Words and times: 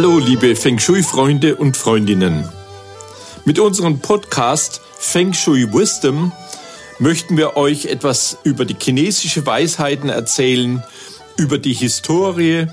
Hallo, 0.00 0.20
liebe 0.20 0.54
Feng 0.54 0.78
Shui-Freunde 0.78 1.56
und 1.56 1.76
Freundinnen. 1.76 2.48
Mit 3.44 3.58
unserem 3.58 3.98
Podcast 3.98 4.80
Feng 4.96 5.34
Shui 5.34 5.72
Wisdom 5.72 6.30
möchten 7.00 7.36
wir 7.36 7.56
euch 7.56 7.86
etwas 7.86 8.38
über 8.44 8.64
die 8.64 8.76
chinesische 8.80 9.44
Weisheiten 9.44 10.08
erzählen, 10.08 10.84
über 11.36 11.58
die 11.58 11.72
Historie, 11.72 12.68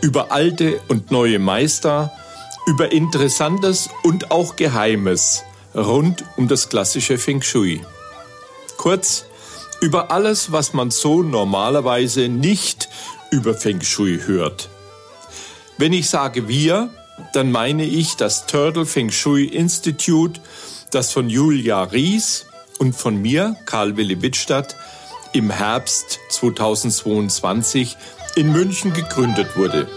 über 0.00 0.32
alte 0.32 0.80
und 0.88 1.10
neue 1.10 1.38
Meister, 1.38 2.10
über 2.66 2.90
Interessantes 2.90 3.90
und 4.02 4.30
auch 4.30 4.56
Geheimes 4.56 5.42
rund 5.74 6.24
um 6.38 6.48
das 6.48 6.70
klassische 6.70 7.18
Feng 7.18 7.42
Shui. 7.42 7.82
Kurz, 8.78 9.26
über 9.82 10.10
alles, 10.10 10.52
was 10.52 10.72
man 10.72 10.90
so 10.90 11.22
normalerweise 11.22 12.30
nicht 12.30 12.88
über 13.30 13.52
Feng 13.52 13.82
Shui 13.82 14.20
hört. 14.24 14.70
Wenn 15.78 15.92
ich 15.92 16.08
sage 16.08 16.48
wir, 16.48 16.90
dann 17.32 17.50
meine 17.50 17.84
ich 17.84 18.16
das 18.16 18.46
Turtle 18.46 18.86
Feng 18.86 19.10
Shui 19.10 19.44
Institute, 19.44 20.40
das 20.90 21.12
von 21.12 21.30
Julia 21.30 21.82
Ries 21.84 22.46
und 22.78 22.94
von 22.94 23.20
mir, 23.20 23.56
Karl 23.64 23.96
Willi 23.96 24.20
Wittstadt, 24.22 24.76
im 25.32 25.50
Herbst 25.50 26.20
2022 26.28 27.96
in 28.36 28.52
München 28.52 28.92
gegründet 28.92 29.56
wurde. 29.56 29.88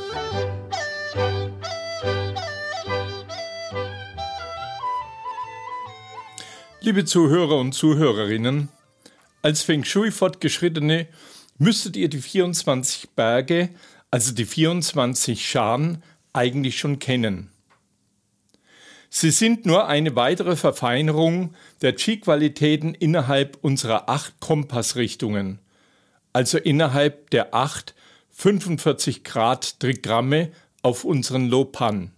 Liebe 6.80 7.04
Zuhörer 7.04 7.58
und 7.58 7.74
Zuhörerinnen, 7.74 8.70
als 9.42 9.62
Feng 9.62 9.84
Shui 9.84 10.12
Fortgeschrittene 10.12 11.08
müsstet 11.58 11.98
ihr 11.98 12.10
die 12.10 12.22
24 12.22 13.10
Berge, 13.16 13.70
also 14.16 14.32
die 14.32 14.46
24 14.46 15.46
Scharen, 15.46 16.02
eigentlich 16.32 16.80
schon 16.80 17.00
kennen. 17.00 17.52
Sie 19.10 19.30
sind 19.30 19.66
nur 19.66 19.88
eine 19.88 20.16
weitere 20.16 20.56
Verfeinerung 20.56 21.54
der 21.82 21.92
Qi-Qualitäten 21.92 22.94
innerhalb 22.94 23.58
unserer 23.62 24.08
acht 24.08 24.40
Kompassrichtungen, 24.40 25.60
also 26.32 26.58
innerhalb 26.58 27.30
der 27.32 27.54
acht 27.54 27.94
45 28.32 29.26
Grad 29.26 29.82
Trigramme 29.82 30.54
auf 30.82 31.04
unseren 31.04 31.50
Lopan. 31.50 32.12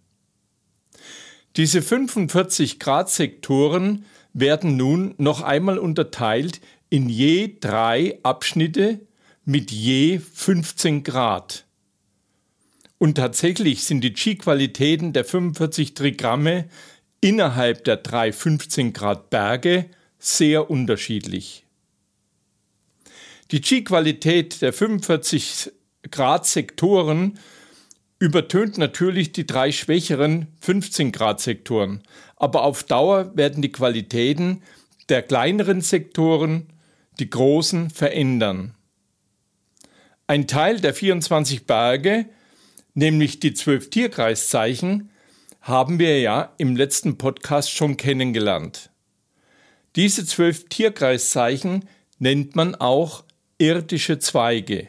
Diese 1.55 1.81
45 1.81 2.79
Grad 2.79 3.09
Sektoren 3.09 4.05
werden 4.33 4.77
nun 4.77 5.15
noch 5.17 5.41
einmal 5.41 5.79
unterteilt 5.79 6.61
in 6.91 7.09
je 7.09 7.57
drei 7.59 8.19
Abschnitte 8.21 8.99
mit 9.45 9.71
je 9.71 10.19
15 10.19 11.01
Grad. 11.01 11.66
Und 12.99 13.15
tatsächlich 13.15 13.83
sind 13.83 14.01
die 14.01 14.13
Qi-Qualitäten 14.13 15.13
der 15.13 15.25
45 15.25 15.93
Trigramme 15.93 16.67
innerhalb 17.21 17.83
der 17.83 17.97
drei 17.97 18.31
15 18.31 18.93
Grad 18.93 19.29
Berge 19.29 19.85
sehr 20.19 20.69
unterschiedlich. 20.69 21.65
Die 23.51 23.61
Qi-Qualität 23.61 24.61
der 24.61 24.73
45 24.73 25.71
Grad 26.09 26.45
Sektoren 26.45 27.39
übertönt 28.19 28.77
natürlich 28.77 29.31
die 29.31 29.45
drei 29.45 29.71
schwächeren 29.71 30.47
15 30.59 31.11
Grad 31.11 31.39
Sektoren, 31.39 32.01
aber 32.35 32.63
auf 32.63 32.83
Dauer 32.83 33.35
werden 33.37 33.61
die 33.61 33.71
Qualitäten 33.71 34.63
der 35.09 35.21
kleineren 35.21 35.81
Sektoren 35.81 36.67
die 37.19 37.29
großen 37.29 37.89
verändern. 37.89 38.73
Ein 40.25 40.47
Teil 40.47 40.81
der 40.81 40.93
24 40.93 41.65
Berge, 41.65 42.25
nämlich 42.97 43.39
die 43.39 43.53
zwölf 43.53 43.91
Tierkreiszeichen, 43.91 45.11
haben 45.61 45.99
wir 45.99 46.19
ja 46.19 46.53
im 46.57 46.75
letzten 46.75 47.19
Podcast 47.19 47.71
schon 47.71 47.95
kennengelernt. 47.95 48.89
Diese 49.95 50.25
zwölf 50.25 50.67
Tierkreiszeichen 50.67 51.87
nennt 52.17 52.55
man 52.55 52.73
auch 52.73 53.23
irdische 53.59 54.17
Zweige. 54.17 54.87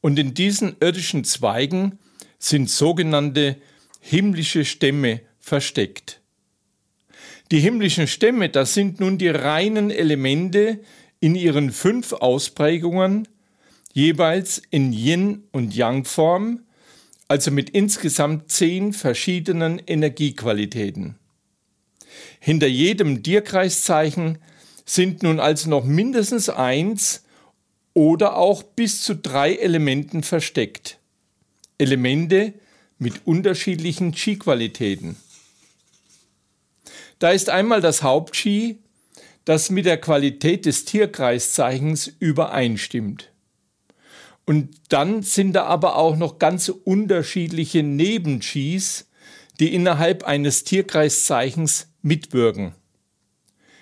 Und 0.00 0.18
in 0.18 0.34
diesen 0.34 0.76
irdischen 0.80 1.22
Zweigen 1.22 2.00
sind 2.40 2.68
sogenannte 2.68 3.56
himmlische 4.00 4.64
Stämme 4.64 5.20
versteckt. 5.38 6.20
Die 7.52 7.60
himmlischen 7.60 8.08
Stämme, 8.08 8.48
das 8.48 8.74
sind 8.74 8.98
nun 8.98 9.18
die 9.18 9.28
reinen 9.28 9.90
Elemente 9.92 10.80
in 11.20 11.36
ihren 11.36 11.70
fünf 11.70 12.12
Ausprägungen, 12.12 13.28
jeweils 13.92 14.60
in 14.70 14.92
Yin- 14.92 15.44
und 15.52 15.76
Yang-Form, 15.76 16.64
also 17.28 17.50
mit 17.50 17.70
insgesamt 17.70 18.50
zehn 18.50 18.92
verschiedenen 18.92 19.78
Energiequalitäten. 19.78 21.16
Hinter 22.38 22.66
jedem 22.66 23.22
Tierkreiszeichen 23.22 24.38
sind 24.84 25.22
nun 25.22 25.40
also 25.40 25.70
noch 25.70 25.84
mindestens 25.84 26.48
eins 26.48 27.24
oder 27.94 28.36
auch 28.36 28.62
bis 28.62 29.02
zu 29.02 29.16
drei 29.16 29.54
Elementen 29.54 30.22
versteckt. 30.22 30.98
Elemente 31.78 32.54
mit 32.98 33.26
unterschiedlichen 33.26 34.12
Qi-Qualitäten. 34.12 35.16
Da 37.18 37.30
ist 37.30 37.48
einmal 37.48 37.80
das 37.80 38.02
Haupt-Qi, 38.02 38.78
das 39.44 39.70
mit 39.70 39.86
der 39.86 39.98
Qualität 39.98 40.66
des 40.66 40.84
Tierkreiszeichens 40.84 42.12
übereinstimmt. 42.18 43.30
Und 44.46 44.92
dann 44.92 45.22
sind 45.22 45.54
da 45.54 45.64
aber 45.64 45.96
auch 45.96 46.16
noch 46.16 46.38
ganz 46.38 46.68
unterschiedliche 46.68 47.82
Nebenchis, 47.82 49.08
die 49.60 49.74
innerhalb 49.74 50.24
eines 50.24 50.64
Tierkreiszeichens 50.64 51.88
mitwirken. 52.02 52.74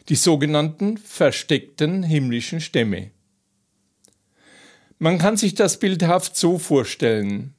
Die 0.08 0.14
sogenannten 0.14 0.98
versteckten 0.98 2.02
himmlischen 2.02 2.60
Stämme. 2.60 3.10
Man 4.98 5.18
kann 5.18 5.36
sich 5.36 5.54
das 5.54 5.78
bildhaft 5.78 6.36
so 6.36 6.58
vorstellen. 6.58 7.54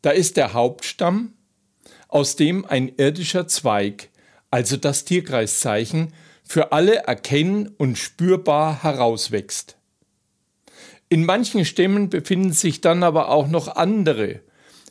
Da 0.00 0.10
ist 0.10 0.36
der 0.36 0.54
Hauptstamm, 0.54 1.34
aus 2.08 2.36
dem 2.36 2.64
ein 2.64 2.88
irdischer 2.96 3.48
Zweig, 3.48 4.10
also 4.50 4.76
das 4.76 5.04
Tierkreiszeichen, 5.04 6.14
für 6.42 6.72
alle 6.72 6.96
erkennen 6.96 7.68
und 7.76 7.98
spürbar 7.98 8.82
herauswächst. 8.82 9.76
In 11.14 11.24
manchen 11.24 11.64
Stämmen 11.64 12.10
befinden 12.10 12.52
sich 12.52 12.80
dann 12.80 13.04
aber 13.04 13.28
auch 13.28 13.46
noch 13.46 13.68
andere, 13.68 14.40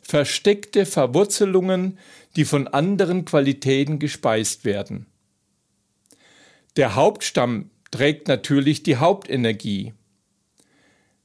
versteckte 0.02 0.86
Verwurzelungen, 0.86 1.98
die 2.34 2.46
von 2.46 2.66
anderen 2.66 3.26
Qualitäten 3.26 3.98
gespeist 3.98 4.64
werden. 4.64 5.04
Der 6.76 6.94
Hauptstamm 6.94 7.68
trägt 7.90 8.26
natürlich 8.26 8.82
die 8.82 8.96
Hauptenergie. 8.96 9.92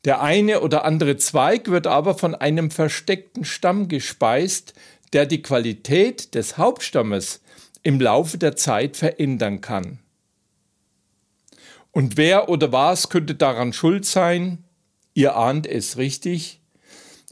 Der 0.03 0.21
eine 0.21 0.59
oder 0.59 0.83
andere 0.83 1.15
Zweig 1.15 1.69
wird 1.69 1.87
aber 1.87 2.13
von 2.13 2.35
einem 2.35 2.69
versteckten 2.69 3.45
Stamm 3.45 3.87
gespeist, 3.87 4.73
der 5.13 5.25
die 5.25 5.41
Qualität 5.41 6.35
des 6.35 6.57
Hauptstammes 6.57 7.41
im 7.83 8.01
Laufe 8.01 8.37
der 8.37 8.57
Zeit 8.57 8.97
verändern 8.97 9.61
kann. 9.61 9.99
Und 11.91 12.17
wer 12.17 12.49
oder 12.49 12.73
was 12.73 13.07
könnte 13.07 13.35
daran 13.35 13.71
schuld 13.71 14.03
sein? 14.03 14.65
Ihr 15.13 15.35
ahnt 15.35 15.67
es 15.67 15.97
richtig. 15.97 16.61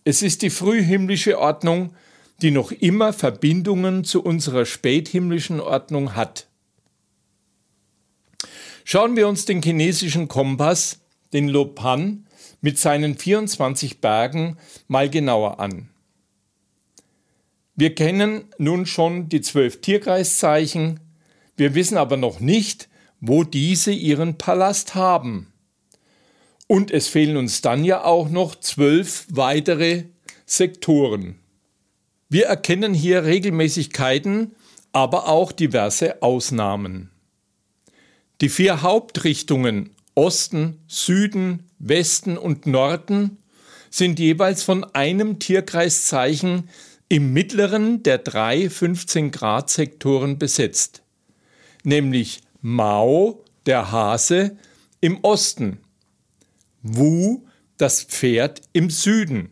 Es 0.03 0.21
ist 0.21 0.41
die 0.41 0.49
frühhimmlische 0.49 1.39
Ordnung, 1.39 1.93
die 2.41 2.51
noch 2.51 2.71
immer 2.71 3.13
Verbindungen 3.13 4.03
zu 4.03 4.23
unserer 4.23 4.65
späthimmlischen 4.65 5.59
Ordnung 5.59 6.15
hat. 6.15 6.47
Schauen 8.83 9.15
wir 9.15 9.27
uns 9.27 9.45
den 9.45 9.61
chinesischen 9.61 10.27
Kompass, 10.27 10.99
den 11.33 11.49
Lopan, 11.49 12.25
mit 12.61 12.79
seinen 12.79 13.17
24 13.17 13.99
Bergen 13.99 14.57
mal 14.87 15.09
genauer 15.09 15.59
an. 15.59 15.89
Wir 17.75 17.93
kennen 17.93 18.45
nun 18.57 18.85
schon 18.85 19.29
die 19.29 19.41
zwölf 19.41 19.81
Tierkreiszeichen, 19.81 20.99
wir 21.57 21.75
wissen 21.75 21.97
aber 21.97 22.17
noch 22.17 22.39
nicht, 22.39 22.87
wo 23.19 23.43
diese 23.43 23.91
ihren 23.91 24.37
Palast 24.37 24.95
haben. 24.95 25.51
Und 26.67 26.91
es 26.91 27.07
fehlen 27.07 27.37
uns 27.37 27.61
dann 27.61 27.83
ja 27.83 28.03
auch 28.03 28.29
noch 28.29 28.55
zwölf 28.55 29.25
weitere 29.29 30.03
Sektoren. 30.45 31.39
Wir 32.29 32.47
erkennen 32.47 32.93
hier 32.93 33.23
Regelmäßigkeiten, 33.23 34.55
aber 34.91 35.29
auch 35.29 35.51
diverse 35.51 36.21
Ausnahmen. 36.21 37.09
Die 38.41 38.49
vier 38.49 38.81
Hauptrichtungen 38.81 39.91
Osten, 40.17 40.79
Süden, 40.87 41.69
Westen 41.77 42.39
und 42.39 42.65
Norden 42.65 43.37
sind 43.91 44.19
jeweils 44.19 44.63
von 44.63 44.83
einem 44.83 45.37
Tierkreiszeichen 45.37 46.69
im 47.07 47.33
mittleren 47.33 48.01
der 48.01 48.17
drei 48.17 48.69
15 48.69 49.29
Grad 49.31 49.69
Sektoren 49.69 50.39
besetzt, 50.39 51.03
nämlich 51.83 52.41
Mao, 52.61 53.43
der 53.67 53.91
Hase, 53.91 54.57
im 55.01 55.19
Osten, 55.23 55.77
Wu, 56.95 57.43
das 57.77 58.03
Pferd, 58.03 58.61
im 58.71 58.89
Süden, 58.89 59.49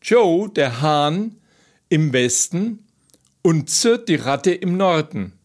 Joe, 0.00 0.48
der 0.48 0.80
Hahn, 0.80 1.36
im 1.88 2.12
Westen 2.12 2.86
und 3.42 3.68
Z 3.68 4.08
die 4.08 4.14
Ratte 4.14 4.52
im 4.52 4.76
Norden. 4.76 5.38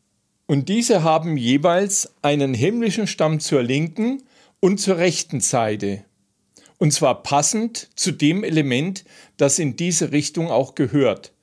Und 0.48 0.70
diese 0.70 1.04
haben 1.04 1.38
jeweils 1.38 2.14
einen 2.22 2.54
himmlischen 2.54 3.06
Stamm 3.06 3.40
zur 3.40 3.62
linken 3.62 4.24
und 4.60 4.80
zur 4.80 4.98
rechten 4.98 5.42
Seite. 5.42 6.06
Und 6.78 6.92
zwar 6.94 7.22
passend 7.22 7.90
zu 7.96 8.12
dem 8.12 8.44
Element, 8.44 9.04
das 9.38 9.60
in 9.60 9.76
diese 9.76 10.12
Richtung 10.14 10.50
auch 10.50 10.74
gehört. 10.74 11.34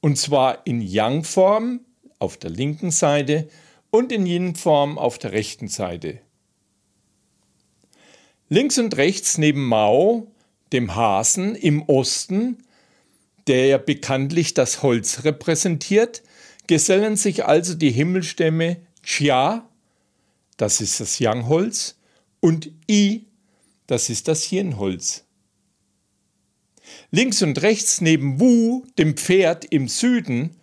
Und 0.00 0.18
zwar 0.18 0.66
in 0.66 0.82
Yang-Form 0.82 1.80
auf 2.18 2.36
der 2.36 2.50
linken 2.50 2.90
Seite 2.90 3.48
und 3.90 4.12
in 4.12 4.26
Yin-Form 4.26 4.98
auf 4.98 5.18
der 5.18 5.32
rechten 5.32 5.68
Seite. 5.68 6.20
Links 8.48 8.78
und 8.78 8.96
rechts 8.96 9.38
neben 9.38 9.66
Mao, 9.66 10.30
dem 10.72 10.94
Hasen 10.94 11.54
im 11.54 11.82
Osten, 11.82 12.58
der 13.46 13.66
ja 13.66 13.78
bekanntlich 13.78 14.54
das 14.54 14.82
Holz 14.82 15.24
repräsentiert, 15.24 16.22
gesellen 16.66 17.16
sich 17.16 17.44
also 17.44 17.74
die 17.74 17.90
Himmelstämme 17.90 18.78
Chia, 19.02 19.68
das 20.56 20.80
ist 20.80 21.00
das 21.00 21.18
Yang-Holz, 21.18 21.96
und 22.40 22.70
I, 22.90 23.26
das 23.86 24.10
ist 24.10 24.28
das 24.28 24.50
Yin-Holz. 24.50 25.24
Links 27.10 27.42
und 27.42 27.60
rechts 27.62 28.00
neben 28.00 28.40
Wu, 28.40 28.84
dem 28.98 29.16
Pferd 29.16 29.64
im 29.64 29.88
Süden, 29.88 30.56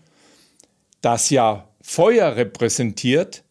das 1.02 1.30
ja 1.30 1.68
Feuer 1.82 2.36
repräsentiert, 2.36 3.44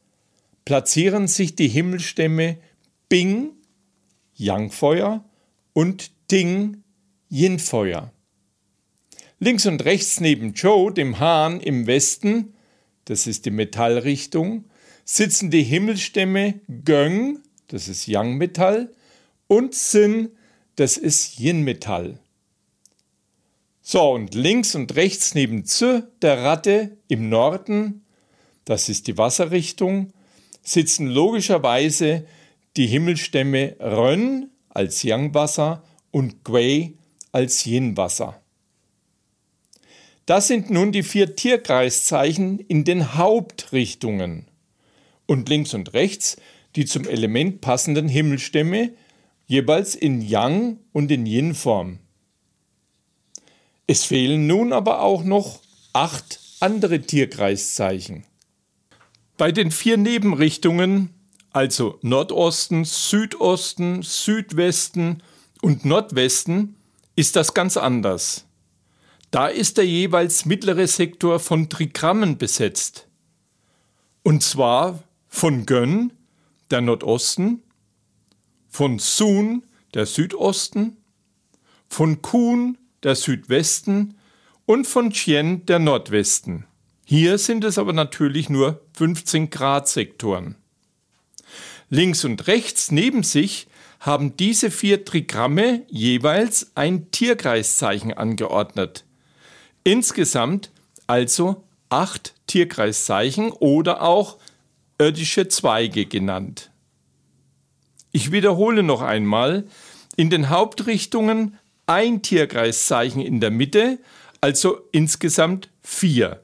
platzieren 0.64 1.26
sich 1.26 1.56
die 1.56 1.68
Himmelstämme 1.68 2.58
Bing, 3.08 3.52
Yang-Feuer, 4.40 5.25
und 5.72 6.10
Ting, 6.28 6.82
Yin-Feuer. 7.31 8.12
Links 9.38 9.66
und 9.66 9.84
rechts 9.84 10.20
neben 10.20 10.52
Joe, 10.54 10.92
dem 10.92 11.19
Hahn 11.19 11.60
im 11.60 11.87
Westen, 11.87 12.54
das 13.04 13.26
ist 13.26 13.46
die 13.46 13.50
Metallrichtung, 13.50 14.64
sitzen 15.04 15.50
die 15.50 15.62
Himmelstämme 15.62 16.60
Göng, 16.84 17.40
das 17.69 17.88
ist 17.88 18.06
Yang-Metall, 18.06 18.92
und 19.46 19.75
Sin, 19.75 20.31
das 20.76 20.96
ist 20.96 21.38
Yin-Metall. 21.38 22.19
So, 23.82 24.12
und 24.12 24.34
links 24.34 24.75
und 24.75 24.94
rechts 24.94 25.34
neben 25.34 25.64
Z, 25.64 26.04
der 26.22 26.44
Ratte 26.44 26.96
im 27.08 27.28
Norden, 27.28 28.04
das 28.64 28.88
ist 28.88 29.06
die 29.06 29.19
Wasserrichtung, 29.19 30.12
sitzen 30.62 31.06
logischerweise 31.06 32.26
die 32.76 32.87
Himmelstämme 32.87 33.76
Rön 33.81 34.50
als 34.69 35.02
Yang-Wasser 35.02 35.82
und 36.11 36.44
Gui 36.44 36.96
als 37.32 37.67
Yin-Wasser. 37.67 38.40
Das 40.26 40.46
sind 40.46 40.70
nun 40.70 40.93
die 40.93 41.02
vier 41.02 41.34
Tierkreiszeichen 41.34 42.61
in 42.61 42.84
den 42.84 43.14
Hauptrichtungen. 43.14 44.46
Und 45.26 45.49
links 45.49 45.75
und 45.75 45.93
rechts 45.93 46.37
die 46.76 46.84
zum 46.84 47.06
Element 47.06 47.61
passenden 47.61 48.08
Himmelstämme, 48.08 48.93
jeweils 49.46 49.94
in 49.94 50.20
Yang 50.20 50.78
und 50.93 51.11
in 51.11 51.26
Yin-Form. 51.26 51.99
Es 53.87 54.05
fehlen 54.05 54.46
nun 54.46 54.73
aber 54.73 55.02
auch 55.02 55.25
noch 55.25 55.61
acht 55.93 56.38
andere 56.61 57.00
Tierkreiszeichen. 57.00 58.25
Bei 59.37 59.50
den 59.50 59.73
vier 59.73 59.96
Nebenrichtungen, 59.96 61.11
also 61.52 61.99
Nordosten, 62.02 62.85
Südosten, 62.85 64.02
Südwesten 64.02 65.23
und 65.62 65.85
Nordwesten, 65.85 66.76
ist 67.17 67.37
das 67.37 67.55
ganz 67.55 67.76
anders. 67.76 68.47
Da 69.31 69.47
ist 69.47 69.76
der 69.79 69.87
jeweils 69.87 70.44
mittlere 70.44 70.87
Sektor 70.87 71.38
von 71.38 71.69
Trigrammen 71.69 72.38
besetzt. 72.38 73.06
Und 74.23 74.43
zwar 74.43 75.02
von 75.29 75.67
Gön, 75.67 76.12
der 76.70 76.81
Nordosten, 76.81 77.62
von 78.69 78.99
Sun, 78.99 79.64
der 79.94 80.06
Südosten, 80.06 80.97
von 81.88 82.23
Kun, 82.23 82.79
der 83.02 83.17
Südwesten 83.17 84.17
und 84.67 84.87
von 84.87 85.11
Chien, 85.11 85.67
der 85.67 85.79
Nordwesten. 85.79 86.67
Hier 87.05 87.38
sind 87.38 87.64
es 87.64 87.76
aber 87.79 87.93
natürlich 87.93 88.49
nur 88.49 88.81
15 88.94 89.50
Grad 89.50 89.88
Sektoren. 89.88 90.56
Links 91.90 92.25
und 92.25 92.46
rechts 92.46 92.92
neben 92.92 93.25
sich 93.25 93.66
haben 93.98 94.37
diese 94.37 94.70
vier 94.70 95.04
Trigramme 95.04 95.82
jeweils 95.88 96.70
ein 96.76 97.10
Tierkreiszeichen 97.10 98.14
angeordnet. 98.14 99.04
Insgesamt 99.82 100.70
also 101.08 101.64
acht 101.88 102.34
Tierkreiszeichen 102.46 103.50
oder 103.50 104.02
auch 104.02 104.38
irdische 104.98 105.48
Zweige 105.48 106.06
genannt. 106.06 106.70
Ich 108.12 108.31
wiederhole 108.31 108.84
noch 108.84 109.02
einmal, 109.02 109.66
in 110.16 110.31
den 110.31 110.48
Hauptrichtungen 110.48 111.58
ein 111.87 112.22
Tierkreiszeichen 112.22 113.20
in 113.20 113.40
der 113.40 113.50
Mitte, 113.50 113.98
also 114.40 114.78
insgesamt 114.92 115.69
vier. 115.82 116.40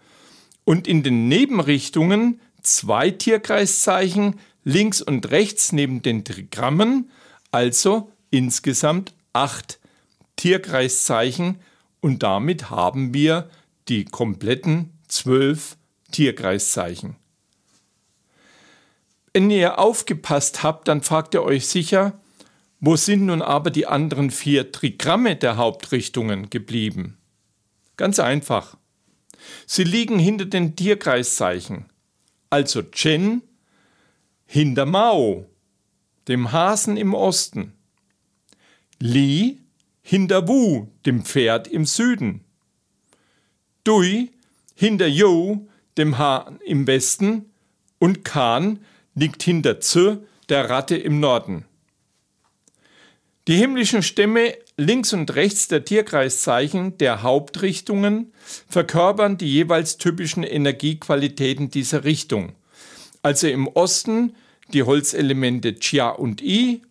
Und 0.64 0.88
in 0.88 1.04
den 1.04 1.28
Nebenrichtungen 1.28 2.40
zwei 2.62 3.10
Tierkreiszeichen 3.10 4.40
links 4.66 5.00
und 5.00 5.30
rechts 5.30 5.70
neben 5.70 6.02
den 6.02 6.24
Trigrammen, 6.24 7.10
also 7.52 8.10
insgesamt 8.30 9.14
acht 9.32 9.78
Tierkreiszeichen 10.34 11.60
und 12.00 12.24
damit 12.24 12.68
haben 12.68 13.14
wir 13.14 13.48
die 13.88 14.04
kompletten 14.04 14.90
zwölf 15.06 15.76
Tierkreiszeichen. 16.10 17.14
Wenn 19.32 19.50
ihr 19.50 19.78
aufgepasst 19.78 20.64
habt, 20.64 20.88
dann 20.88 21.02
fragt 21.02 21.34
ihr 21.34 21.44
euch 21.44 21.68
sicher, 21.68 22.20
wo 22.80 22.96
sind 22.96 23.26
nun 23.26 23.42
aber 23.42 23.70
die 23.70 23.86
anderen 23.86 24.32
vier 24.32 24.72
Trigramme 24.72 25.36
der 25.36 25.56
Hauptrichtungen 25.58 26.50
geblieben? 26.50 27.18
Ganz 27.96 28.18
einfach. 28.18 28.76
Sie 29.64 29.84
liegen 29.84 30.18
hinter 30.18 30.46
den 30.46 30.74
Tierkreiszeichen, 30.74 31.84
also 32.50 32.82
Chen 32.82 33.42
hinter 34.46 34.86
Mao, 34.86 35.46
dem 36.28 36.52
Hasen 36.52 36.96
im 36.96 37.14
Osten, 37.14 37.72
Li 38.98 39.58
hinter 40.02 40.48
Wu, 40.48 40.86
dem 41.04 41.24
Pferd 41.24 41.68
im 41.68 41.84
Süden, 41.84 42.44
Dui 43.84 44.30
hinter 44.74 45.06
Yo, 45.06 45.68
dem 45.98 46.18
Hahn 46.18 46.60
im 46.64 46.86
Westen 46.86 47.50
und 47.98 48.24
Kan 48.24 48.80
liegt 49.14 49.42
hinter 49.42 49.80
Z, 49.80 50.18
der 50.48 50.70
Ratte 50.70 50.96
im 50.96 51.20
Norden. 51.20 51.64
Die 53.48 53.56
himmlischen 53.56 54.02
Stämme 54.02 54.54
links 54.76 55.12
und 55.12 55.34
rechts 55.34 55.68
der 55.68 55.84
Tierkreiszeichen 55.84 56.98
der 56.98 57.22
Hauptrichtungen 57.22 58.32
verkörpern 58.68 59.38
die 59.38 59.52
jeweils 59.52 59.98
typischen 59.98 60.42
Energiequalitäten 60.42 61.70
dieser 61.70 62.04
Richtung. 62.04 62.54
Also 63.26 63.48
im 63.48 63.66
Osten 63.66 64.36
die 64.72 64.84
Holzelemente 64.84 65.80
Chia 65.80 66.10
und 66.10 66.40
I, 66.40 66.82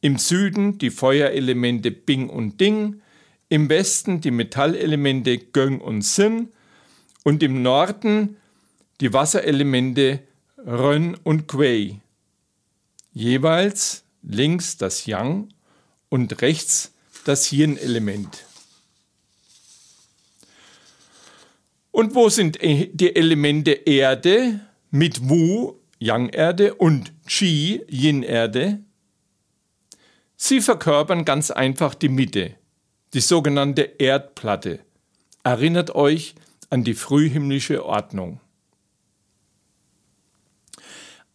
im 0.00 0.18
Süden 0.18 0.76
die 0.78 0.90
Feuerelemente 0.90 1.92
Bing 1.92 2.28
und 2.28 2.60
Ding, 2.60 3.00
im 3.48 3.68
Westen 3.68 4.20
die 4.20 4.32
Metallelemente 4.32 5.38
Göng 5.38 5.80
und 5.80 6.02
Sin 6.02 6.48
und 7.22 7.44
im 7.44 7.62
Norden 7.62 8.38
die 9.00 9.12
Wasserelemente 9.12 10.18
Rön 10.56 11.16
und 11.22 11.46
Quei. 11.46 12.00
Jeweils 13.12 14.02
links 14.24 14.78
das 14.78 15.06
Yang 15.06 15.48
und 16.08 16.42
rechts 16.42 16.92
das 17.24 17.52
Yin-Element. 17.52 18.46
Und 21.92 22.16
wo 22.16 22.28
sind 22.28 22.58
die 22.60 23.14
Elemente 23.14 23.70
Erde 23.70 24.62
mit 24.90 25.28
Wu, 25.28 25.74
Yang-Erde 25.98 26.74
und 26.74 27.12
Qi, 27.26 27.82
Yin-Erde? 27.88 28.80
Sie 30.36 30.60
verkörpern 30.60 31.24
ganz 31.24 31.50
einfach 31.50 31.94
die 31.94 32.08
Mitte, 32.08 32.54
die 33.12 33.20
sogenannte 33.20 33.82
Erdplatte. 33.82 34.80
Erinnert 35.42 35.94
euch 35.94 36.34
an 36.70 36.84
die 36.84 36.94
frühhimmlische 36.94 37.84
Ordnung. 37.84 38.40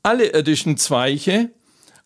Alle 0.04 0.28
irdischen 0.28 0.78
Zweiche, 0.78 1.50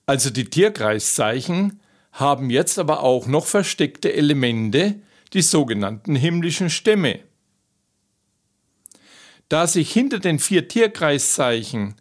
also 0.06 0.30
die 0.30 0.46
Tierkreiszeichen, 0.46 1.80
haben 2.12 2.50
jetzt 2.50 2.80
aber 2.80 3.04
auch 3.04 3.27
noch 3.27 3.46
versteckte 3.46 4.13
Elemente, 4.13 5.01
die 5.34 5.42
sogenannten 5.42 6.16
himmlischen 6.16 6.70
Stämme. 6.70 7.20
Da 9.50 9.68
sich 9.68 9.92
hinter 9.92 10.20
den 10.20 10.39
vier 10.39 10.68
Tierkreiszeichen 10.68 11.96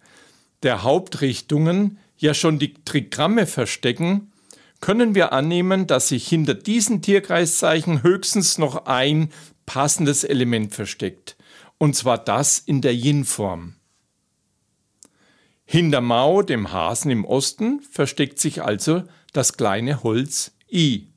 der 0.62 0.82
Hauptrichtungen 0.82 1.98
ja 2.16 2.34
schon 2.34 2.58
die 2.58 2.74
Trigramme 2.84 3.46
verstecken, 3.46 4.32
können 4.80 5.14
wir 5.14 5.32
annehmen, 5.32 5.86
dass 5.86 6.08
sich 6.08 6.26
hinter 6.28 6.54
diesen 6.54 7.02
Tierkreiszeichen 7.02 8.02
höchstens 8.02 8.58
noch 8.58 8.86
ein 8.86 9.30
passendes 9.64 10.24
Element 10.24 10.74
versteckt, 10.74 11.36
und 11.78 11.94
zwar 11.94 12.18
das 12.18 12.58
in 12.58 12.80
der 12.80 12.94
Yin-Form. 12.94 13.74
Hinter 15.64 16.00
Mao, 16.00 16.42
dem 16.42 16.72
Hasen 16.72 17.10
im 17.10 17.24
Osten, 17.24 17.80
versteckt 17.80 18.38
sich 18.38 18.62
also 18.62 19.02
das 19.32 19.54
kleine 19.54 20.02
Holz 20.02 20.52
I. 20.72 21.08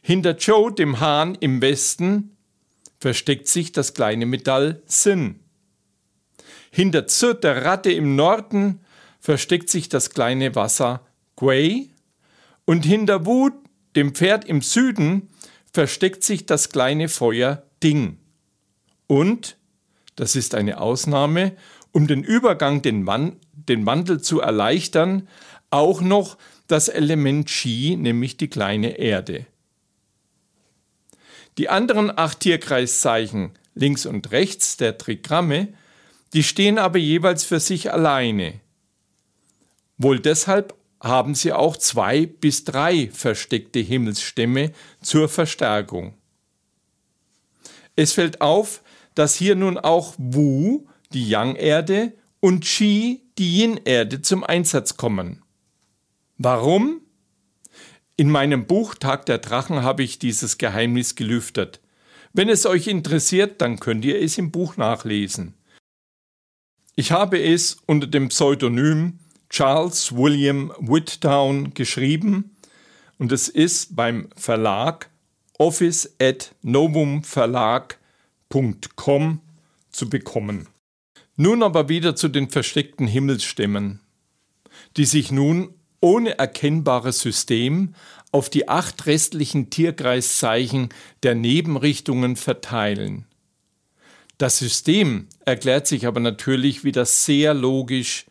Hinter 0.00 0.36
Joe, 0.36 0.72
dem 0.72 0.98
Hahn 0.98 1.36
im 1.36 1.60
Westen, 1.60 2.36
versteckt 3.02 3.48
sich 3.48 3.72
das 3.72 3.94
kleine 3.94 4.26
Metall 4.26 4.80
Sin. 4.86 5.40
Hinter 6.70 7.08
Z, 7.08 7.42
der 7.42 7.64
Ratte 7.64 7.90
im 7.90 8.14
Norden, 8.14 8.78
versteckt 9.18 9.68
sich 9.68 9.88
das 9.88 10.10
kleine 10.10 10.54
Wasser 10.54 11.04
Guay. 11.34 11.90
Und 12.64 12.84
hinter 12.84 13.26
Wu, 13.26 13.50
dem 13.96 14.14
Pferd 14.14 14.44
im 14.44 14.62
Süden, 14.62 15.30
versteckt 15.72 16.22
sich 16.22 16.46
das 16.46 16.68
kleine 16.68 17.08
Feuer 17.08 17.64
Ding. 17.82 18.18
Und, 19.08 19.56
das 20.14 20.36
ist 20.36 20.54
eine 20.54 20.80
Ausnahme, 20.80 21.56
um 21.90 22.06
den 22.06 22.22
Übergang, 22.22 22.82
den, 22.82 23.04
Wan 23.04 23.34
den 23.52 23.84
Wandel 23.84 24.22
zu 24.22 24.38
erleichtern, 24.38 25.28
auch 25.70 26.02
noch 26.02 26.38
das 26.68 26.88
Element 26.88 27.48
Qi, 27.48 27.96
nämlich 27.96 28.36
die 28.36 28.48
kleine 28.48 28.96
Erde. 28.96 29.46
Die 31.58 31.68
anderen 31.68 32.16
acht 32.16 32.40
Tierkreiszeichen 32.40 33.52
links 33.74 34.06
und 34.06 34.30
rechts 34.32 34.76
der 34.76 34.98
Trigramme, 34.98 35.68
die 36.32 36.42
stehen 36.42 36.78
aber 36.78 36.98
jeweils 36.98 37.44
für 37.44 37.60
sich 37.60 37.92
alleine. 37.92 38.60
Wohl 39.98 40.20
deshalb 40.20 40.74
haben 41.00 41.34
sie 41.34 41.52
auch 41.52 41.76
zwei 41.76 42.26
bis 42.26 42.64
drei 42.64 43.10
versteckte 43.12 43.80
Himmelsstämme 43.80 44.72
zur 45.02 45.28
Verstärkung. 45.28 46.14
Es 47.96 48.12
fällt 48.12 48.40
auf, 48.40 48.82
dass 49.14 49.34
hier 49.34 49.54
nun 49.54 49.76
auch 49.76 50.14
Wu, 50.16 50.86
die 51.12 51.28
Yang-Erde, 51.28 52.12
und 52.40 52.64
Qi, 52.64 53.22
die 53.38 53.60
Yin-Erde, 53.60 54.22
zum 54.22 54.42
Einsatz 54.42 54.96
kommen. 54.96 55.42
Warum? 56.38 57.01
In 58.22 58.30
meinem 58.30 58.66
Buch 58.66 58.94
Tag 58.94 59.26
der 59.26 59.38
Drachen 59.38 59.82
habe 59.82 60.04
ich 60.04 60.20
dieses 60.20 60.56
Geheimnis 60.56 61.16
gelüftet. 61.16 61.80
Wenn 62.32 62.48
es 62.48 62.66
euch 62.66 62.86
interessiert, 62.86 63.60
dann 63.60 63.80
könnt 63.80 64.04
ihr 64.04 64.22
es 64.22 64.38
im 64.38 64.52
Buch 64.52 64.76
nachlesen. 64.76 65.54
Ich 66.94 67.10
habe 67.10 67.42
es 67.42 67.78
unter 67.84 68.06
dem 68.06 68.28
Pseudonym 68.28 69.18
Charles 69.50 70.14
William 70.14 70.72
Whittown 70.78 71.74
geschrieben 71.74 72.54
und 73.18 73.32
es 73.32 73.48
ist 73.48 73.96
beim 73.96 74.28
Verlag 74.36 75.10
office 75.58 76.14
at 76.22 76.54
novumverlag.com 76.62 79.40
zu 79.90 80.08
bekommen. 80.08 80.68
Nun 81.34 81.64
aber 81.64 81.88
wieder 81.88 82.14
zu 82.14 82.28
den 82.28 82.50
versteckten 82.50 83.08
Himmelsstimmen, 83.08 83.98
die 84.96 85.06
sich 85.06 85.32
nun 85.32 85.74
ohne 86.02 86.38
erkennbares 86.38 87.20
System 87.20 87.94
auf 88.32 88.50
die 88.50 88.68
acht 88.68 89.06
restlichen 89.06 89.70
Tierkreiszeichen 89.70 90.90
der 91.22 91.34
Nebenrichtungen 91.34 92.36
verteilen. 92.36 93.26
Das 94.38 94.58
System 94.58 95.28
erklärt 95.44 95.86
sich 95.86 96.06
aber 96.06 96.20
natürlich 96.20 96.82
wieder 96.82 97.06
sehr 97.06 97.54
logisch 97.54 98.26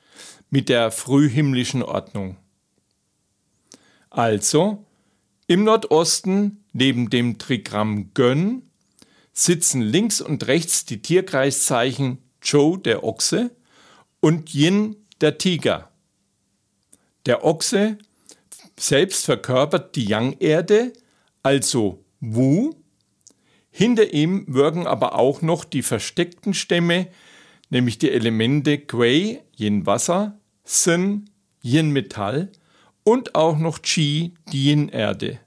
mit 0.49 0.67
der 0.69 0.91
frühhimmlischen 0.91 1.83
Ordnung. 1.83 2.37
Also, 4.09 4.85
im 5.47 5.63
Nordosten 5.63 6.63
neben 6.73 7.09
dem 7.09 7.37
Trigramm 7.37 8.13
Gönn 8.13 8.63
sitzen 9.31 9.81
links 9.81 10.19
und 10.19 10.47
rechts 10.47 10.85
die 10.85 11.01
Tierkreiszeichen 11.01 12.17
Zhou 12.41 12.75
der 12.75 13.03
Ochse 13.03 13.51
und 14.19 14.53
Yin 14.53 14.97
der 15.21 15.37
Tiger. 15.37 15.90
Der 17.25 17.43
Ochse 17.43 17.97
selbst 18.77 19.25
verkörpert 19.25 19.95
die 19.95 20.05
Yang-Erde, 20.05 20.93
also 21.43 22.03
Wu. 22.19 22.73
Hinter 23.69 24.13
ihm 24.13 24.45
wirken 24.47 24.87
aber 24.87 25.15
auch 25.15 25.41
noch 25.41 25.63
die 25.63 25.81
versteckten 25.81 26.53
Stämme, 26.53 27.07
nämlich 27.69 27.97
die 27.97 28.11
Elemente 28.11 28.79
Quei, 28.79 29.43
Yin 29.57 29.85
Wasser, 29.85 30.39
Sin, 30.63 31.29
Yin 31.63 31.91
Metall 31.91 32.51
und 33.03 33.35
auch 33.35 33.57
noch 33.57 33.81
Qi, 33.81 34.33
die 34.51 34.69
Yin 34.69 34.89
Erde. 34.89 35.39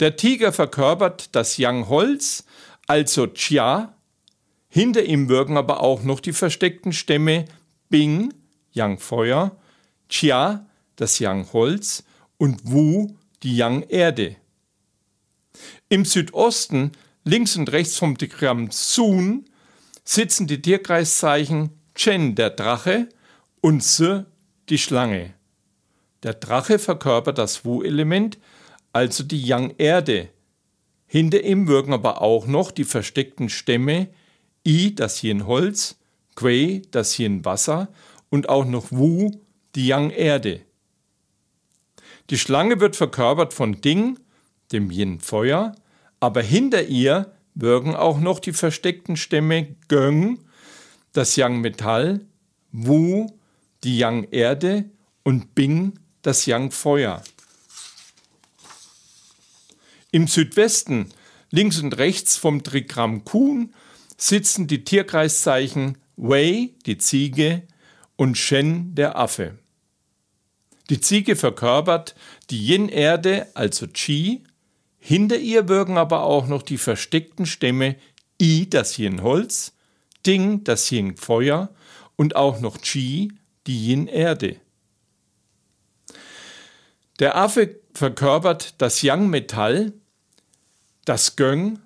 Der 0.00 0.16
Tiger 0.16 0.52
verkörpert 0.52 1.34
das 1.34 1.58
Yang 1.58 1.88
Holz, 1.88 2.44
also 2.86 3.26
Chia. 3.26 3.94
Hinter 4.68 5.04
ihm 5.04 5.28
wirken 5.28 5.56
aber 5.56 5.80
auch 5.80 6.02
noch 6.02 6.20
die 6.20 6.32
versteckten 6.32 6.92
Stämme 6.92 7.44
Bing, 7.88 8.32
Yang 8.72 8.98
Feuer, 8.98 9.56
Chia, 10.12 10.66
das 10.96 11.18
Yang 11.18 11.52
Holz 11.54 12.04
und 12.36 12.70
Wu, 12.70 13.16
die 13.42 13.56
Yang 13.56 13.84
Erde. 13.88 14.36
Im 15.88 16.04
Südosten, 16.04 16.92
links 17.24 17.56
und 17.56 17.72
rechts 17.72 17.96
vom 17.96 18.18
Diagramm 18.18 18.70
Sun, 18.70 19.46
sitzen 20.04 20.46
die 20.46 20.60
Tierkreiszeichen 20.60 21.70
Chen, 21.94 22.34
der 22.34 22.50
Drache, 22.50 23.08
und 23.62 23.82
Se, 23.82 24.26
die 24.68 24.76
Schlange. 24.76 25.32
Der 26.22 26.34
Drache 26.34 26.78
verkörpert 26.78 27.38
das 27.38 27.64
Wu-Element, 27.64 28.38
also 28.92 29.24
die 29.24 29.42
Yang-Erde. 29.42 30.28
Hinter 31.06 31.42
ihm 31.42 31.68
wirken 31.68 31.94
aber 31.94 32.20
auch 32.20 32.46
noch 32.46 32.70
die 32.70 32.84
versteckten 32.84 33.48
Stämme 33.48 34.08
I, 34.66 34.94
das 34.94 35.22
Yin-Holz, 35.22 35.96
Quei, 36.34 36.82
das 36.90 37.18
Yin-Wasser 37.18 37.88
und 38.28 38.50
auch 38.50 38.66
noch 38.66 38.92
Wu, 38.92 39.30
die 39.74 39.86
Yang-Erde. 39.86 40.60
Die 42.30 42.38
Schlange 42.38 42.80
wird 42.80 42.96
verkörpert 42.96 43.52
von 43.52 43.80
Ding, 43.80 44.18
dem 44.72 44.90
Yin-Feuer, 44.90 45.74
aber 46.20 46.42
hinter 46.42 46.84
ihr 46.84 47.32
wirken 47.54 47.94
auch 47.94 48.20
noch 48.20 48.38
die 48.38 48.52
versteckten 48.52 49.16
Stämme 49.16 49.76
Göng, 49.88 50.38
das 51.12 51.36
Yang-Metall, 51.36 52.20
Wu, 52.70 53.26
die 53.84 53.98
Yang-Erde 53.98 54.90
und 55.24 55.54
Bing, 55.54 55.98
das 56.22 56.46
Yang-Feuer. 56.46 57.22
Im 60.10 60.26
Südwesten, 60.26 61.12
links 61.50 61.80
und 61.80 61.96
rechts 61.98 62.36
vom 62.36 62.62
Trigramm 62.62 63.24
Kuhn, 63.24 63.74
sitzen 64.16 64.66
die 64.66 64.84
Tierkreiszeichen 64.84 65.98
Wei, 66.16 66.70
die 66.86 66.98
Ziege, 66.98 67.62
und 68.16 68.38
Shen, 68.38 68.94
der 68.94 69.18
Affe. 69.18 69.58
Die 70.92 71.00
Ziege 71.00 71.36
verkörpert 71.36 72.14
die 72.50 72.66
Yin-Erde, 72.66 73.46
also 73.54 73.86
Qi. 73.86 74.44
Hinter 74.98 75.38
ihr 75.38 75.66
wirken 75.66 75.96
aber 75.96 76.24
auch 76.24 76.46
noch 76.46 76.60
die 76.60 76.76
versteckten 76.76 77.46
Stämme 77.46 77.96
I, 78.38 78.68
das 78.68 78.98
Yin-Holz, 78.98 79.72
Ding, 80.26 80.64
das 80.64 80.92
Yin-Feuer 80.92 81.70
und 82.16 82.36
auch 82.36 82.60
noch 82.60 82.82
Qi, 82.82 83.32
die 83.66 83.88
Yin-Erde. 83.88 84.56
Der 87.20 87.38
Affe 87.38 87.80
verkörpert 87.94 88.74
das 88.76 89.00
Yang-Metall, 89.00 89.94
das 91.06 91.36
Göng, 91.36 91.78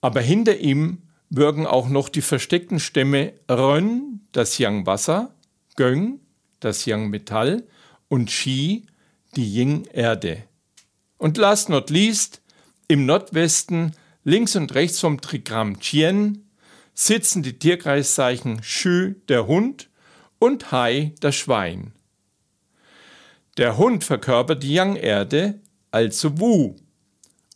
aber 0.00 0.20
hinter 0.20 0.58
ihm 0.58 1.02
wirken 1.28 1.66
auch 1.66 1.88
noch 1.88 2.08
die 2.08 2.22
versteckten 2.22 2.78
Stämme 2.78 3.32
Rön, 3.50 4.20
das 4.30 4.58
Yang-Wasser, 4.58 5.34
Göng, 5.74 6.20
das 6.60 6.84
Yang-Metall 6.84 7.64
und 8.12 8.28
Qi, 8.28 8.84
die 9.36 9.56
Yin-Erde. 9.56 10.42
Und 11.16 11.38
last 11.38 11.70
not 11.70 11.88
least, 11.88 12.42
im 12.86 13.06
Nordwesten, 13.06 13.96
links 14.22 14.54
und 14.54 14.74
rechts 14.74 15.00
vom 15.00 15.22
Trigramm 15.22 15.80
Chien, 15.80 16.44
sitzen 16.92 17.42
die 17.42 17.58
Tierkreiszeichen 17.58 18.62
Shu, 18.62 19.14
der 19.30 19.46
Hund, 19.46 19.88
und 20.38 20.72
Hai, 20.72 21.14
das 21.20 21.36
Schwein. 21.36 21.92
Der 23.56 23.78
Hund 23.78 24.04
verkörpert 24.04 24.62
die 24.62 24.74
Yang-Erde, 24.74 25.58
also 25.90 26.38
Wu. 26.38 26.76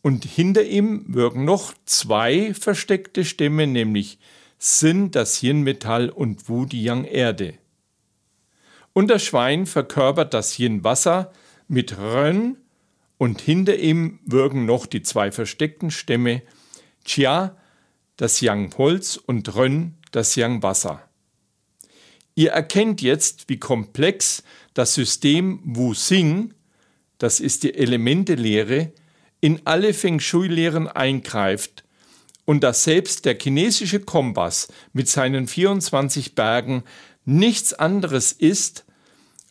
Und 0.01 0.25
hinter 0.25 0.63
ihm 0.63 1.05
wirken 1.07 1.45
noch 1.45 1.75
zwei 1.85 2.55
versteckte 2.55 3.25
Stämme, 3.25 3.67
nämlich 3.67 4.17
Sin, 4.57 5.11
das 5.11 5.43
Yin-Metall, 5.43 6.09
und 6.09 6.49
Wu, 6.49 6.65
die 6.65 6.81
Yang-Erde. 6.81 7.59
Und 8.97 9.09
das 9.09 9.23
Schwein 9.23 9.67
verkörpert 9.67 10.33
das 10.33 10.57
Yin-Wasser 10.57 11.31
mit 11.67 11.99
Rön, 11.99 12.57
und 13.19 13.41
hinter 13.41 13.77
ihm 13.77 14.17
wirken 14.25 14.65
noch 14.65 14.87
die 14.87 15.03
zwei 15.03 15.31
versteckten 15.31 15.91
Stämme 15.91 16.41
Chia, 17.05 17.55
das 18.15 18.41
Yang-Holz, 18.41 19.17
und 19.17 19.53
Rön, 19.53 19.93
das 20.11 20.35
Yang-Wasser. 20.35 21.03
Ihr 22.33 22.53
erkennt 22.53 23.03
jetzt, 23.03 23.49
wie 23.49 23.59
komplex 23.59 24.41
das 24.73 24.95
System 24.95 25.59
Wu 25.63 25.91
Xing, 25.91 26.55
das 27.19 27.39
ist 27.39 27.61
die 27.61 27.75
Elementelehre, 27.75 28.93
in 29.41 29.61
alle 29.65 29.93
Feng 29.93 30.19
Shui-Lehren 30.19 30.87
eingreift 30.87 31.83
und 32.45 32.63
dass 32.63 32.83
selbst 32.83 33.25
der 33.25 33.37
chinesische 33.39 33.99
Kompass 33.99 34.69
mit 34.91 35.07
seinen 35.07 35.45
24 35.45 36.33
Bergen 36.33 36.81
nichts 37.25 37.73
anderes 37.75 38.31
ist 38.31 38.85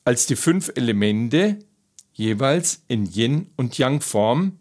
als 0.07 0.27
die 0.27 0.37
fünf 0.37 0.71
Elemente, 0.77 1.59
jeweils 2.13 2.85
in 2.87 3.13
Yin 3.13 3.51
und 3.57 3.77
Yang 3.77 4.03
Form 4.03 4.59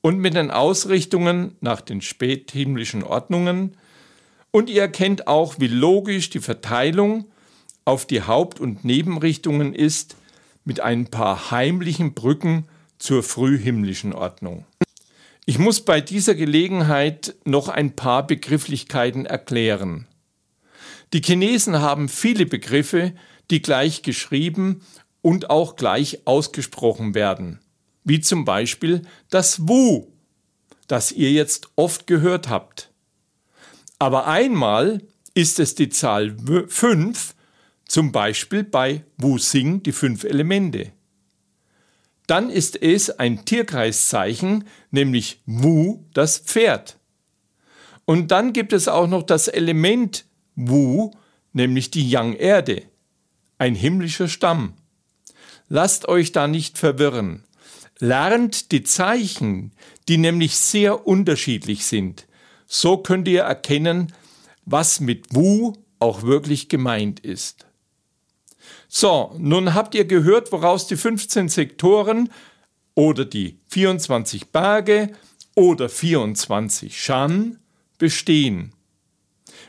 und 0.00 0.18
mit 0.18 0.34
den 0.34 0.50
Ausrichtungen 0.50 1.56
nach 1.60 1.80
den 1.80 2.02
späthimmlischen 2.02 3.04
Ordnungen, 3.04 3.76
und 4.50 4.68
ihr 4.68 4.82
erkennt 4.82 5.28
auch, 5.28 5.60
wie 5.60 5.68
logisch 5.68 6.28
die 6.30 6.40
Verteilung 6.40 7.26
auf 7.84 8.04
die 8.04 8.22
Haupt- 8.22 8.58
und 8.58 8.84
Nebenrichtungen 8.84 9.74
ist, 9.74 10.16
mit 10.64 10.80
ein 10.80 11.06
paar 11.06 11.52
heimlichen 11.52 12.14
Brücken 12.14 12.66
zur 12.98 13.22
frühhimmlischen 13.22 14.12
Ordnung. 14.12 14.66
Ich 15.46 15.60
muss 15.60 15.82
bei 15.82 16.00
dieser 16.00 16.34
Gelegenheit 16.34 17.36
noch 17.44 17.68
ein 17.68 17.94
paar 17.94 18.26
Begrifflichkeiten 18.26 19.24
erklären. 19.24 20.08
Die 21.12 21.20
Chinesen 21.20 21.80
haben 21.80 22.08
viele 22.08 22.44
Begriffe, 22.44 23.12
die 23.50 23.62
gleich 23.62 24.02
geschrieben 24.02 24.82
und 25.22 25.50
auch 25.50 25.76
gleich 25.76 26.26
ausgesprochen 26.26 27.14
werden, 27.14 27.60
wie 28.04 28.20
zum 28.20 28.44
Beispiel 28.44 29.02
das 29.28 29.68
Wu, 29.68 30.06
das 30.86 31.12
ihr 31.12 31.32
jetzt 31.32 31.68
oft 31.76 32.06
gehört 32.06 32.48
habt. 32.48 32.90
Aber 33.98 34.26
einmal 34.26 35.02
ist 35.34 35.60
es 35.60 35.74
die 35.74 35.88
Zahl 35.88 36.36
5, 36.68 37.34
zum 37.86 38.12
Beispiel 38.12 38.64
bei 38.64 39.04
Wu 39.16 39.36
Xing 39.36 39.82
die 39.82 39.92
fünf 39.92 40.24
Elemente. 40.24 40.92
Dann 42.26 42.48
ist 42.48 42.80
es 42.80 43.10
ein 43.10 43.44
Tierkreiszeichen, 43.44 44.64
nämlich 44.90 45.42
Wu, 45.46 46.04
das 46.14 46.38
Pferd. 46.38 46.98
Und 48.04 48.30
dann 48.30 48.52
gibt 48.52 48.72
es 48.72 48.86
auch 48.88 49.08
noch 49.08 49.24
das 49.24 49.48
Element 49.48 50.24
Wu, 50.54 51.10
nämlich 51.52 51.90
die 51.90 52.08
Yang-Erde, 52.08 52.82
ein 53.60 53.74
himmlischer 53.74 54.28
Stamm. 54.28 54.72
Lasst 55.68 56.08
euch 56.08 56.32
da 56.32 56.48
nicht 56.48 56.78
verwirren. 56.78 57.44
Lernt 57.98 58.72
die 58.72 58.82
Zeichen, 58.82 59.72
die 60.08 60.16
nämlich 60.16 60.56
sehr 60.56 61.06
unterschiedlich 61.06 61.84
sind. 61.84 62.26
So 62.66 62.96
könnt 62.96 63.28
ihr 63.28 63.42
erkennen, 63.42 64.14
was 64.64 65.00
mit 65.00 65.34
Wu 65.34 65.74
auch 65.98 66.22
wirklich 66.22 66.70
gemeint 66.70 67.20
ist. 67.20 67.66
So, 68.88 69.34
nun 69.38 69.74
habt 69.74 69.94
ihr 69.94 70.06
gehört, 70.06 70.52
woraus 70.52 70.86
die 70.86 70.96
15 70.96 71.50
Sektoren 71.50 72.30
oder 72.94 73.26
die 73.26 73.58
24 73.68 74.48
Berge 74.48 75.12
oder 75.54 75.90
24 75.90 76.98
Shan 76.98 77.58
bestehen, 77.98 78.72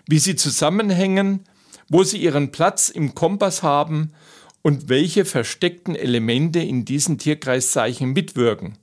wie 0.08 0.20
sie 0.20 0.38
zusammenhängen, 0.38 1.44
wo 1.92 2.06
sie 2.06 2.20
ihren 2.20 2.52
Platz 2.54 2.88
im 2.88 3.16
Kompass 3.16 3.64
haben 3.64 4.14
und 4.62 4.88
welche 4.88 5.26
versteckten 5.26 5.94
Elemente 5.94 6.60
in 6.60 6.86
diesen 6.86 7.18
Tierkreiszeichen 7.18 8.14
mitwirken. 8.14 8.78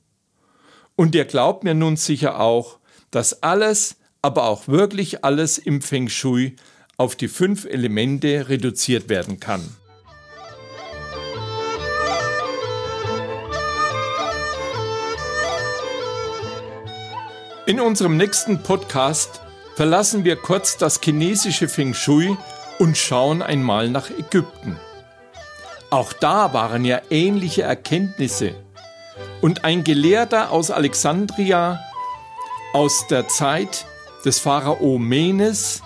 Und 0.94 1.14
ihr 1.14 1.24
glaubt 1.24 1.64
mir 1.64 1.72
nun 1.72 1.96
sicher 1.96 2.38
auch, 2.38 2.78
dass 3.10 3.42
alles, 3.42 3.96
aber 4.20 4.44
auch 4.44 4.68
wirklich 4.68 5.24
alles 5.24 5.56
im 5.56 5.80
Feng 5.80 6.10
Shui 6.10 6.56
auf 6.98 7.16
die 7.16 7.28
fünf 7.28 7.64
Elemente 7.64 8.50
reduziert 8.50 9.08
werden 9.08 9.40
kann. 9.40 9.62
In 17.64 17.80
unserem 17.80 18.18
nächsten 18.18 18.62
Podcast 18.62 19.40
verlassen 19.76 20.24
wir 20.24 20.36
kurz 20.36 20.76
das 20.76 21.00
chinesische 21.00 21.68
Feng 21.68 21.94
Shui 21.94 22.36
und 22.78 22.96
schauen 22.96 23.42
einmal 23.42 23.88
nach 23.88 24.10
Ägypten. 24.10 24.78
Auch 25.90 26.12
da 26.12 26.52
waren 26.52 26.84
ja 26.84 27.00
ähnliche 27.10 27.62
Erkenntnisse. 27.62 28.54
Und 29.40 29.64
ein 29.64 29.84
Gelehrter 29.84 30.50
aus 30.50 30.70
Alexandria 30.70 31.80
aus 32.72 33.06
der 33.08 33.28
Zeit 33.28 33.86
des 34.24 34.38
Pharao 34.38 34.98
Menes, 34.98 35.82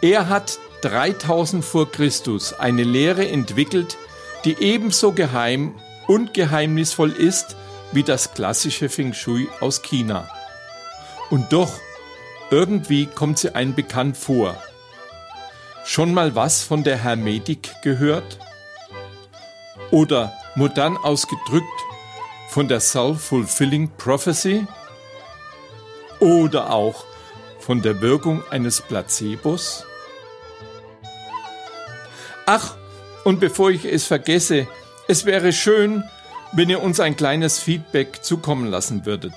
er 0.00 0.28
hat 0.28 0.58
3000 0.82 1.64
vor 1.64 1.90
Christus 1.90 2.52
eine 2.52 2.84
Lehre 2.84 3.28
entwickelt, 3.28 3.96
die 4.44 4.56
ebenso 4.60 5.12
geheim 5.12 5.74
und 6.06 6.34
geheimnisvoll 6.34 7.10
ist 7.10 7.56
wie 7.92 8.02
das 8.02 8.34
klassische 8.34 8.88
Feng 8.88 9.14
Shui 9.14 9.48
aus 9.60 9.82
China. 9.82 10.28
Und 11.30 11.52
doch, 11.52 11.72
irgendwie 12.50 13.06
kommt 13.06 13.38
sie 13.38 13.54
einem 13.54 13.74
bekannt 13.74 14.16
vor. 14.16 14.56
Schon 15.86 16.14
mal 16.14 16.34
was 16.34 16.62
von 16.62 16.82
der 16.82 16.96
Hermetik 16.96 17.70
gehört? 17.82 18.38
Oder 19.90 20.32
modern 20.54 20.96
ausgedrückt 20.96 21.66
von 22.48 22.68
der 22.68 22.80
Self-Fulfilling 22.80 23.90
Prophecy? 23.98 24.66
Oder 26.20 26.72
auch 26.72 27.04
von 27.60 27.82
der 27.82 28.00
Wirkung 28.00 28.42
eines 28.50 28.80
Placebos? 28.80 29.84
Ach, 32.46 32.76
und 33.24 33.38
bevor 33.38 33.70
ich 33.70 33.84
es 33.84 34.06
vergesse, 34.06 34.66
es 35.06 35.26
wäre 35.26 35.52
schön, 35.52 36.02
wenn 36.52 36.70
ihr 36.70 36.82
uns 36.82 36.98
ein 36.98 37.14
kleines 37.14 37.58
Feedback 37.58 38.24
zukommen 38.24 38.70
lassen 38.70 39.04
würdet. 39.04 39.34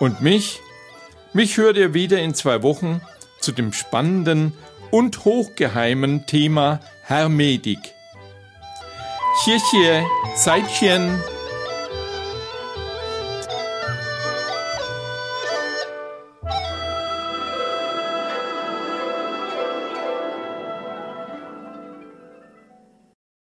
Und 0.00 0.20
mich? 0.20 0.58
Mich 1.32 1.56
hört 1.56 1.76
ihr 1.76 1.94
wieder 1.94 2.18
in 2.18 2.34
zwei 2.34 2.62
Wochen 2.62 3.00
zu 3.40 3.52
dem 3.52 3.72
spannenden 3.72 4.52
und 4.90 5.24
hochgeheimen 5.24 6.26
Thema 6.26 6.80
Hermetik. 7.04 7.78
Xie 9.40 9.58
xie, 9.58 10.02
Seitchen. 10.36 11.22